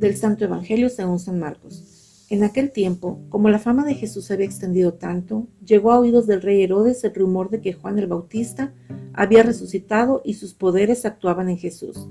[0.00, 2.24] Del Santo Evangelio según San Marcos.
[2.30, 6.26] En aquel tiempo, como la fama de Jesús se había extendido tanto, llegó a oídos
[6.26, 8.72] del rey Herodes el rumor de que Juan el Bautista
[9.12, 12.08] había resucitado y sus poderes actuaban en Jesús.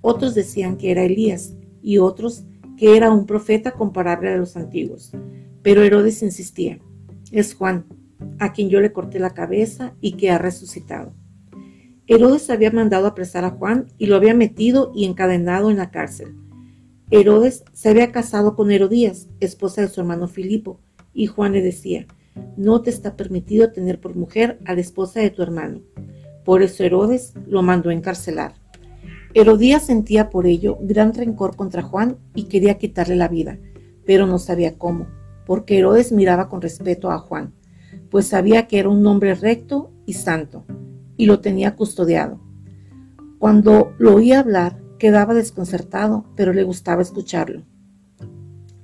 [0.00, 2.44] Otros decían que era Elías y otros
[2.76, 5.10] que era un profeta comparable a los antiguos.
[5.62, 6.78] Pero Herodes insistía,
[7.32, 7.84] es Juan,
[8.38, 11.12] a quien yo le corté la cabeza y que ha resucitado.
[12.06, 16.36] Herodes había mandado apresar a Juan y lo había metido y encadenado en la cárcel.
[17.16, 20.80] Herodes se había casado con Herodías, esposa de su hermano Filipo,
[21.12, 22.08] y Juan le decía,
[22.56, 25.80] no te está permitido tener por mujer a la esposa de tu hermano.
[26.44, 28.54] Por eso Herodes lo mandó encarcelar.
[29.32, 33.60] Herodías sentía por ello gran rencor contra Juan y quería quitarle la vida,
[34.04, 35.06] pero no sabía cómo,
[35.46, 37.54] porque Herodes miraba con respeto a Juan,
[38.10, 40.64] pues sabía que era un hombre recto y santo
[41.16, 42.40] y lo tenía custodiado.
[43.38, 47.62] Cuando lo oía hablar, quedaba desconcertado, pero le gustaba escucharlo.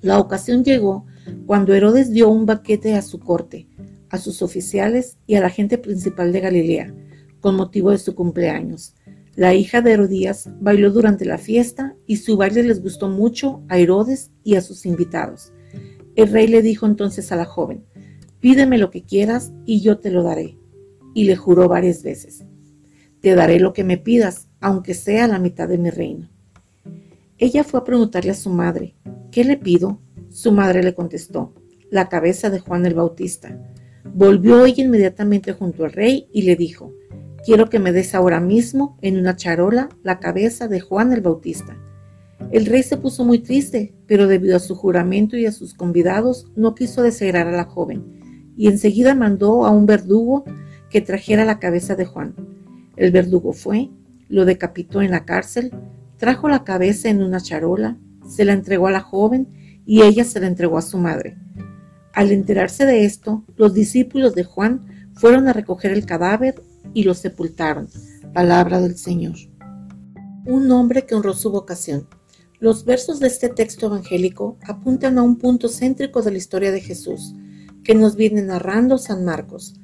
[0.00, 1.06] La ocasión llegó
[1.46, 3.68] cuando Herodes dio un baquete a su corte,
[4.10, 6.92] a sus oficiales y a la gente principal de Galilea,
[7.38, 8.96] con motivo de su cumpleaños.
[9.36, 13.78] La hija de Herodías bailó durante la fiesta y su baile les gustó mucho a
[13.78, 15.52] Herodes y a sus invitados.
[16.16, 17.84] El rey le dijo entonces a la joven,
[18.40, 20.58] pídeme lo que quieras y yo te lo daré
[21.14, 22.44] y le juró varias veces,
[23.20, 26.28] Te daré lo que me pidas, aunque sea la mitad de mi reino.
[27.36, 28.94] Ella fue a preguntarle a su madre,
[29.30, 30.00] ¿qué le pido?
[30.28, 31.54] Su madre le contestó,
[31.90, 33.56] la cabeza de Juan el Bautista.
[34.04, 36.92] Volvió ella inmediatamente junto al rey y le dijo,
[37.44, 41.76] quiero que me des ahora mismo en una charola la cabeza de Juan el Bautista.
[42.50, 46.46] El rey se puso muy triste, pero debido a su juramento y a sus convidados
[46.56, 50.44] no quiso desagrar a la joven, y enseguida mandó a un verdugo
[50.90, 52.34] que trajera la cabeza de Juan.
[52.98, 53.90] El verdugo fue,
[54.28, 55.70] lo decapitó en la cárcel,
[56.16, 57.96] trajo la cabeza en una charola,
[58.28, 61.38] se la entregó a la joven y ella se la entregó a su madre.
[62.12, 66.60] Al enterarse de esto, los discípulos de Juan fueron a recoger el cadáver
[66.92, 67.88] y lo sepultaron.
[68.34, 69.36] Palabra del Señor.
[70.44, 72.08] Un hombre que honró su vocación.
[72.58, 76.80] Los versos de este texto evangélico apuntan a un punto céntrico de la historia de
[76.80, 77.36] Jesús,
[77.84, 79.74] que nos viene narrando San Marcos,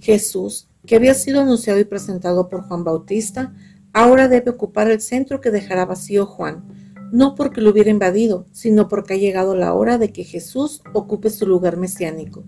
[0.00, 3.54] Jesús, que había sido anunciado y presentado por Juan Bautista,
[3.92, 6.64] ahora debe ocupar el centro que dejará vacío Juan,
[7.12, 11.30] no porque lo hubiera invadido, sino porque ha llegado la hora de que Jesús ocupe
[11.30, 12.44] su lugar mesiánico.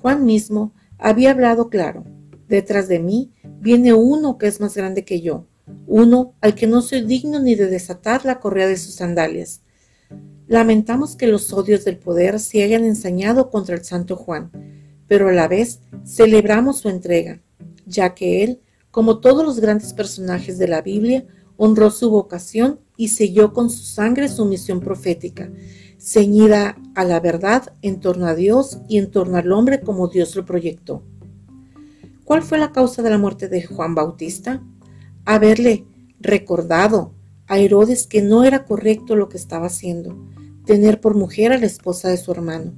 [0.00, 2.04] Juan mismo había hablado claro,
[2.48, 5.46] detrás de mí viene uno que es más grande que yo,
[5.86, 9.62] uno al que no soy digno ni de desatar la correa de sus sandalias.
[10.46, 14.50] Lamentamos que los odios del poder se hayan ensañado contra el santo Juan,
[15.06, 17.40] pero a la vez celebramos su entrega,
[17.90, 23.08] ya que él, como todos los grandes personajes de la Biblia, honró su vocación y
[23.08, 25.50] selló con su sangre su misión profética,
[25.98, 30.34] ceñida a la verdad en torno a Dios y en torno al hombre como Dios
[30.36, 31.02] lo proyectó.
[32.24, 34.62] ¿Cuál fue la causa de la muerte de Juan Bautista?
[35.26, 35.84] Haberle
[36.20, 37.12] recordado
[37.46, 40.16] a Herodes que no era correcto lo que estaba haciendo,
[40.64, 42.72] tener por mujer a la esposa de su hermano.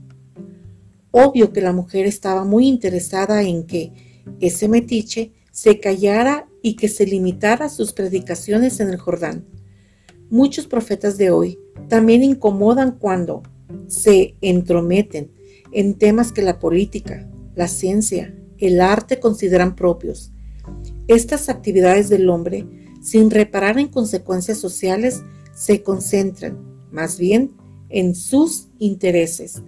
[1.11, 6.89] Obvio que la mujer estaba muy interesada en que ese metiche se callara y que
[6.89, 9.45] se limitara sus predicaciones en el Jordán.
[10.31, 13.43] Muchos profetas de hoy también incomodan cuando
[13.87, 15.31] se entrometen
[15.73, 20.33] en temas que la política, la ciencia, el arte consideran propios.
[21.09, 22.67] Estas actividades del hombre,
[23.03, 25.23] sin reparar en consecuencias sociales,
[25.55, 26.59] se concentran
[26.91, 27.53] más bien
[27.89, 29.63] en sus intereses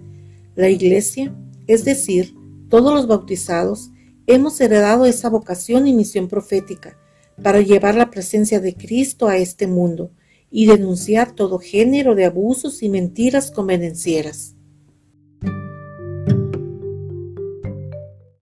[0.55, 1.35] la Iglesia,
[1.67, 2.33] es decir,
[2.69, 3.91] todos los bautizados,
[4.27, 6.97] hemos heredado esa vocación y misión profética
[7.41, 10.11] para llevar la presencia de Cristo a este mundo
[10.49, 14.54] y denunciar todo género de abusos y mentiras convenencieras.